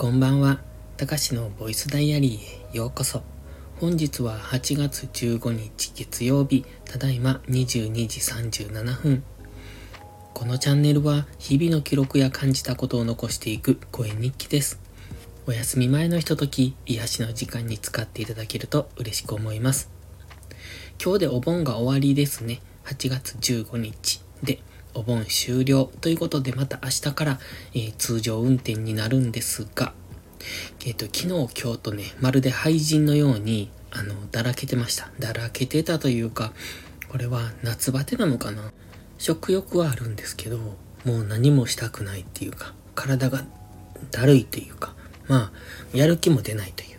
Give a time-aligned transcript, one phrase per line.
[0.00, 0.60] こんばんは。
[0.96, 3.22] たかしのボイスダイアリーへようこそ。
[3.80, 9.22] 本日は8月15日月曜日、ただいま22時37分。
[10.32, 14.80] このチャンネルは日々の記録や感じたことを残していく声日記です。
[15.46, 19.90] お休み前のひととき、癒しの時間に使っていただけると嬉しく思います。
[20.98, 22.62] 今日でお盆が終わりですね。
[22.86, 24.62] 8月15日で、
[24.94, 27.38] お盆終了ということで、また明日から、
[27.74, 29.92] えー、通常運転になるんですが、
[30.84, 35.10] えっ、ー、と、昨日、今日とね、まるで廃人のように、あの、だらけてました。
[35.18, 36.52] だらけてたというか、
[37.08, 38.72] これは夏バテなのかな
[39.18, 40.58] 食欲はあるんですけど、
[41.04, 43.44] もう何もしたくないっていうか、体が
[44.10, 44.94] だるいっていうか、
[45.26, 46.98] まあ、やる気も出ないという。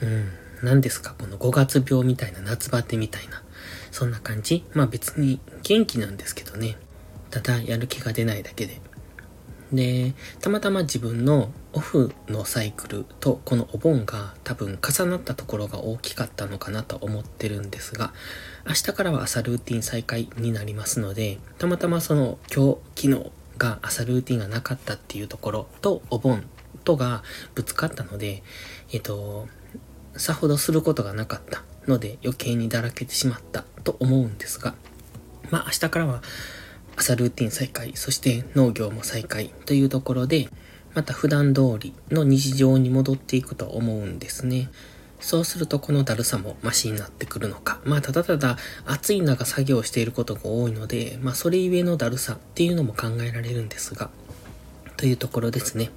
[0.00, 0.28] うん、
[0.62, 3.42] 何ですか、この5月病みたいな夏バテみたいな、
[3.90, 6.76] そんな感じまあ別に元気なんですけどね。
[7.30, 8.80] ただやる気が出ないだけで。
[9.72, 18.12] で、たまたま自分のオフのサイクルとこのお盆が多分重なったところが大きかったのかなと思ってるんですが、
[18.66, 26.48] 明日からは朝ルーティン再開になりますので、たまたまその今日、昨日が朝ルーティンがなかったっていうところとお盆
[26.84, 27.22] とが
[27.54, 28.42] ぶつかったので、
[28.92, 29.48] えっと、
[30.16, 34.74] さほどすることがなかったので余計にだらけてしまったと思うんですが、
[35.50, 36.22] まあ明日からは
[36.98, 40.48] 朝ルーティン再開、そして農業も再開というところで、
[40.94, 44.68] また普段通りの日常に戻っていくと思うんですね。
[45.20, 47.80] そうするとこのだるさもマシになってくるのか。
[47.84, 54.10] まあただただ暑い中作業していることが多いので、まあそれゆえのだるさっていうのも考えられるんですが、
[54.96, 55.90] というところですね。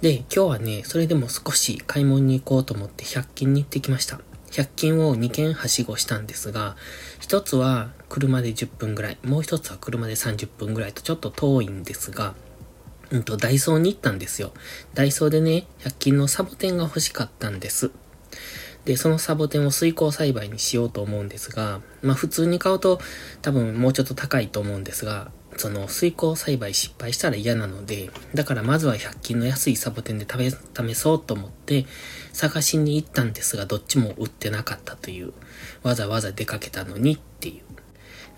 [0.00, 4.20] で、今日はね、それでも少し買い物に行こうと思って100均に行ってきました。
[4.50, 6.76] 100均を2軒はしごしたんですが、
[7.20, 12.34] 一つは車で10分ぐらい、もう一つは車で30分ぐらいとちょっと遠いんですが、
[13.10, 14.52] うんと、ダイソーに行ったんですよ。
[14.94, 17.90] ダイソーでね、100均のサボテンが欲しかったんです。
[18.84, 23.00] で、そのサボテンを水耕栽培にしようと思うんですが、まあ普通に買うと
[23.42, 31.86] 多分もうちょっと高いと思うんですが、その水耕栽培失敗したら嫌なので、だからまずは100均の安いサボテンで試試そうと思って
[32.32, 35.32] 探しに行ったんですが、どっちも売ってなかったという、
[35.82, 37.66] わざわざ出かけたのにっていう。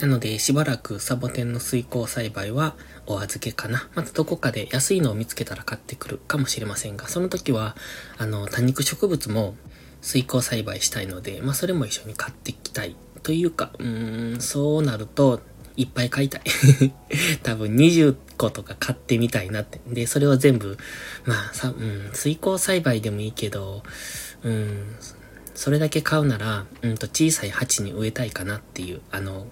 [0.01, 3.89] なので、しばらくサボテンの水耕栽培はお預けかな。
[3.97, 7.75] またどこかで安いのを見つけたら買ってくるかもしれませんが、その時は、
[8.17, 9.57] あの、多肉植物も
[10.01, 12.95] 水耕栽培したいので、まあそれも一緒に買っていきたい。
[13.25, 15.41] というか、うーん、そうなると、
[15.79, 16.43] いっぱい買いたい
[17.45, 19.81] 多分20個とか買ってみたいなって。
[19.87, 20.77] で、それを全部、
[21.25, 23.85] まあさ、うん、水耕栽培でもいいけど、
[24.43, 24.97] うん、
[25.55, 29.47] それだけ買うなら、うんと小さい鉢に植えたいかなっていう、あの、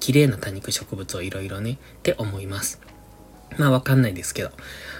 [0.00, 2.80] 綺麗な多肉植物をいろいろね、って思います。
[3.56, 4.50] まあわかんないですけど。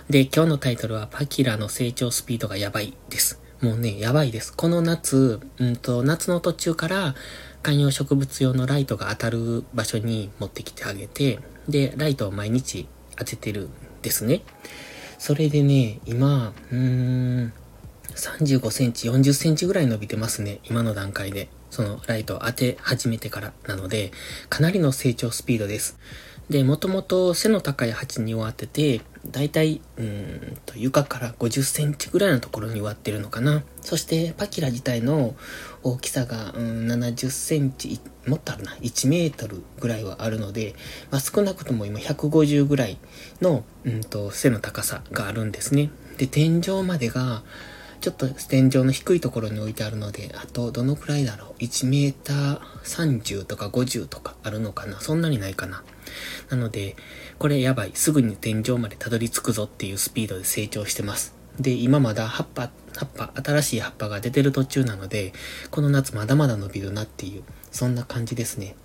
[0.09, 3.41] で、今日のタイトルはパキラの成長スピードがやばいです。
[3.61, 4.53] もうね、やばいです。
[4.55, 7.15] この夏、うんと、夏の途中から、
[7.63, 11.39] 観葉植物用のライトが当たる場所に持ってきてあげて、
[11.69, 13.71] で、ライトを毎日当ててるん
[14.03, 14.43] ですね。
[15.19, 17.53] それでね、今、うーん、
[18.15, 20.61] 35センチ、40センチぐらい伸びてますね。
[20.65, 21.49] 今の段階で。
[21.71, 24.11] そのライトを当て始めてからなので、
[24.49, 25.99] かなりの成長スピードです。
[26.51, 33.63] で、もともと背の高い鉢に植わってて、だいたい、うんと、床から50センチぐらいのところに植わってるのかな。
[33.83, 35.37] そして、パキラ自体の
[35.85, 40.75] 大きさが、うん、70センチ、もっとあるな、1メートルぐらいはあるので、
[41.13, 42.99] まあ、少なくとも今150ぐらい
[43.41, 45.91] の、うんと、背の高さがあるんですね。
[46.17, 47.45] で、天井までが、
[48.01, 55.85] ちょっと天井の低いところに置いてあるので、あとどのくらいだろう ?1 メーター30とか50とかあるのかなそんなにないかな。
[56.49, 56.97] なので、
[57.39, 57.93] これやばい。
[57.95, 61.35] すぐに天井までたどり着くぞっていうスピードで成長してます。
[61.59, 65.33] で、今まだ葉っぱ、葉っぱ、新しい葉っぱが出てる途中なので、
[65.71, 68.77] この夏まだまだ伸びるなっていう、そんな感じですね。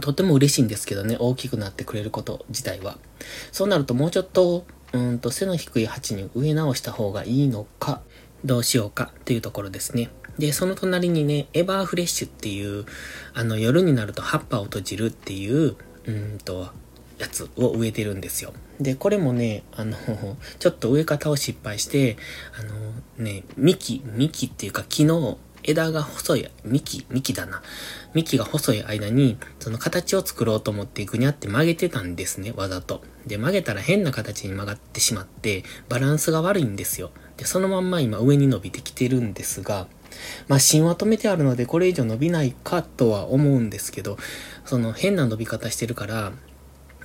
[0.00, 2.98] とても嬉しいんですけどね、大きくなってくれること自体は。
[3.52, 8.02] そうなるともうちょっと、うんと背の低い鉢に植え直した方がいいのか、
[8.44, 10.10] どうしようかっていうところですね。
[10.38, 12.84] で、その隣にね、エバーフレッシュっていう、
[13.34, 15.76] あの、夜になると葉っぱを閉じるっていう、
[16.08, 16.68] うんと、
[17.18, 18.52] やつを植えてるんですよ。
[18.80, 19.96] で、これもね、あの、
[20.58, 22.16] ちょっと植え方を失敗して、
[22.58, 27.62] あの、ね、幹、幹っていうか木の枝が細い、幹、幹だな。
[28.14, 33.02] 幹が細い間に、その形を作ろうと思ってぐにゃって曲げてたんですね、わざと。
[33.26, 37.10] で、曲げたら変な形に曲がってしまって、バランスが悪いんですよ。
[37.36, 39.88] で、そのまんま今上に伸びてきてるんですが、
[40.48, 44.16] まあ、芯は止めてあるのでこれ以上伸びないかとは思うんですけど、
[44.64, 46.32] その変な伸び方してるから、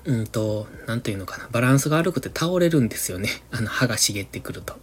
[0.06, 3.30] うんと、なんというのかな、バランスが悪くて倒れるんですよね。
[3.52, 4.78] あの、歯が茂ってくると。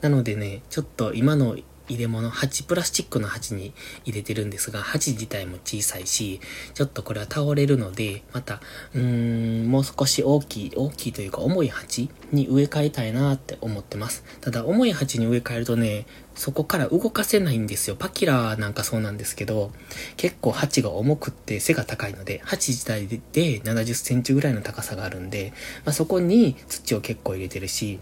[0.00, 1.56] なのでね、ちょっと今の
[1.92, 3.72] 入れ物、鉢、プラスチックの鉢に
[4.04, 6.40] 入れてるんですが、鉢自体も小さいし、
[6.74, 8.60] ちょっとこれは倒れるので、また、
[8.94, 14.24] うーん、もう少し大きい、大きいというか重い鉢に植え替えたいなって思ってます。
[14.40, 17.96] ただ、重い鉢に植え替えるとね、そこから動かせないんですよ。
[17.96, 19.70] パキラなんかそうなんですけど、
[20.16, 23.20] 結構鉢が重くって背が高いので、鉢自体で
[23.60, 25.52] 70センチぐらいの高さがあるんで、
[25.84, 28.00] まあ、そこに土を結構入れてるし、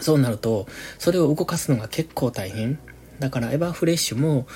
[0.00, 0.66] そうなると、
[0.98, 2.78] それを動かすのが結構大変。
[3.18, 4.46] だからエバーフレッシュも、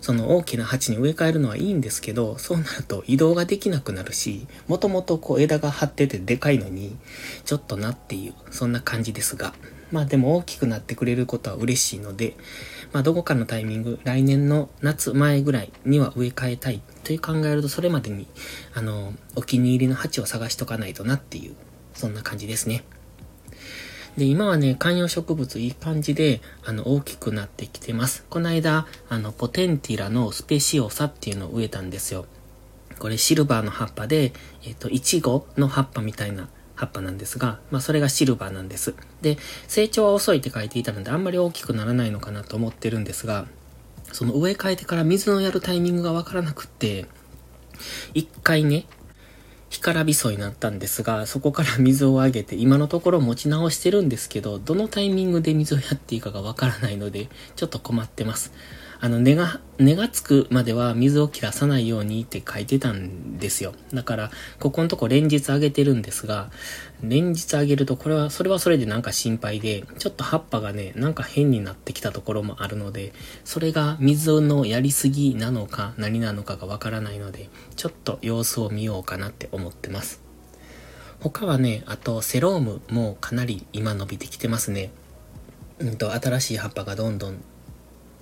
[0.00, 6.96] その大きな鉢に植え替えるのはいいんですけど、そうなると移動ができなくなるし、もともとこう枝が張っててでかいのに、
[7.44, 9.54] ちょっとなっていう、そんな感じですが。
[9.90, 12.36] まあでも大きくなってくれることは嬉しいので、
[12.92, 18.28] まあどこかのタイミング、来年の夏前ぐらいには植え替えたいという考えると、それまでに、
[18.74, 21.54] あの、お気に入りの鉢を探しとかないとなっていう、
[21.94, 22.84] そんな感じですね。
[24.16, 28.24] で、今はね、観葉植物いい感じで、あの、大きくなってきてます。
[28.28, 32.26] この間、あの、ポテンティラのスペシオサっていうのを植えたんですよ。
[32.98, 34.32] これシルバーの葉っぱで、
[34.64, 38.94] えっ、と、イチゴの葉っぱみたいな葉っぱなんですが、まあそれがシルバーなんです。
[39.22, 43.46] で、成長は遅いって書いていたのであんまり大きくならないのかなと思ってるんですが、
[44.12, 47.06] その植え替えてから水のやるタイミングがわからなくって、
[48.12, 48.86] 一回ね、
[49.70, 58.52] 干からびそうになったんですが、そこから水をあげて、今のところ持ち直してるんですけど、どのタイミングで水をやっていいかがわからないので、ちょっと困ってます。
[59.02, 63.72] あの、根が、根がつくまでは水を切らさないようにって書いてたんですよ。
[63.94, 66.50] だから、ここのとこ連日あげてるんですが、
[67.02, 80.20] 連日あげると、これは、それはそれでなんか心配で、ちょっと葉っぱがね、なんか変になってきたところもあるので、それが水のやりすぎなのか、何なのかがわからないので、ちょっと様子を見ようかなって思ってます。
[81.20, 84.90] 他はね、あと、セロームもかなり今伸びてきてますね。
[85.78, 87.42] うんと、新しい葉っぱがどんどん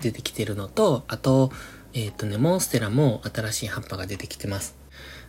[0.00, 1.50] 出てきてるのと、あと、
[1.94, 4.76] えっ、ー、とね、モンステラも新しい葉っぱが出てきてます。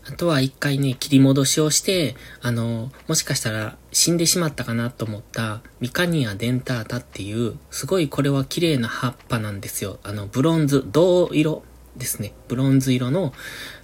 [0.08, 10.00] あとは一回ね、切り戻しをして、あの、もしかしたら死んでしまったかなと思ったミカニアデンタータっていう、すごいこれは綺麗な葉っぱなんですよ。
[10.04, 11.64] あの、ブロンズ、銅色
[11.98, 12.34] ですね。
[12.48, 13.34] ブロンズ色の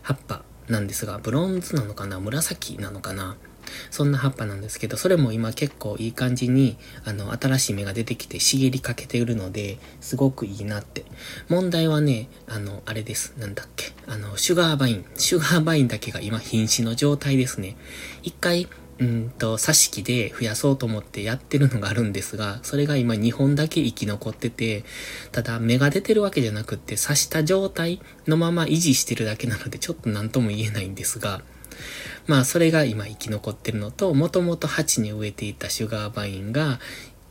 [0.01, 2.19] 葉っぱなんですが、ブロンズなのかな？
[2.19, 3.35] 紫なのかな？
[3.91, 11.05] そんな葉っぱなんですけど、それも今結構いい感じに、あの、新しい芽が出てきて茂りかけているので、すごくいいなって。
[11.49, 13.33] 問題はね、あの、あれです。
[13.37, 13.93] なんだっけ。
[14.07, 15.05] あの、シュガーバイン。
[15.15, 17.75] シュガーバインだけが今瀕死の状態ですね。
[18.23, 18.67] 一回、
[18.97, 24.85] うんと、挿し木で増やそうと思ってやってるのがあるんですが、それが今2本だけ生き残ってて、
[25.33, 31.41] ただ芽が出てるわけじゃなくって刺した状態のまま維持してるだけなのでちょっと何とも言えないんですが、
[32.27, 36.79] まあそれが今生き残ってるのと、もともと鉢に植えていたシュガーバインが、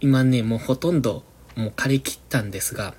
[0.01, 1.25] 今ね、もうほとんど
[1.57, 2.95] もう枯れ切ったんですが、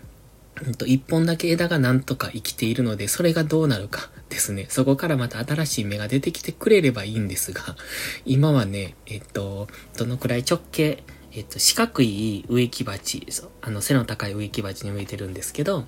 [0.78, 4.68] と、一本だけ枝がなんとか生きているので、それがどうなるかですね。
[4.70, 7.76] そこからまた新しい芽が出てきてくれればいいんですが、
[8.26, 9.68] 今はね、えっと、
[9.98, 11.04] どのくらい直径、
[11.34, 13.28] えっと、四角い植木鉢、
[13.62, 15.86] あの、背の高い植木鉢に植えてるんですけど、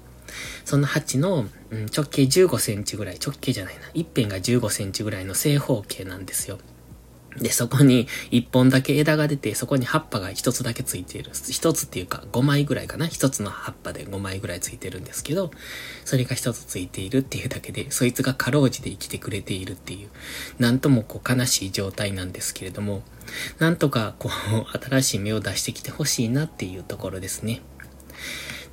[0.66, 6.60] その鉢の、うん、直径15センチぐらい、直径じゃないな、一辺が15センチぐらいの正方形なんですよ。
[7.40, 11.32] で、そこに一本だけ枝が出て、そこに葉っぱが一つだけついている。
[11.34, 13.08] 一つっていうか5枚ぐらいかな。
[13.08, 15.52] 一つの葉っぱで5枚ぐらいついてるんですけど、
[16.04, 20.10] それが一つついているっていうだけで、そいつがかろうじて生きてくれているっていう、
[20.60, 23.04] なんともこう悲しい状態なんですけれども、
[23.60, 27.62] なんとかこう新しい芽を出してきてほしいなっていうところですね。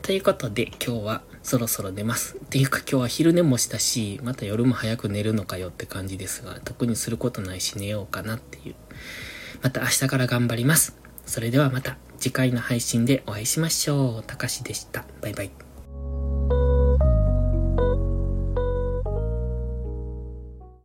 [0.00, 2.38] ということで今日はそろそろ寝ます。
[2.38, 8.74] っていうか今日は昼寝もしたし、また夜も早く寝るのかよって感じですが、特にすることないし寝ようかなっていう。
[9.62, 10.96] また明日から頑張ります。
[11.26, 14.22] それではまた次回の配信でお会いしましょう。
[14.22, 15.04] たかしでした。
[15.20, 15.63] バイバイ。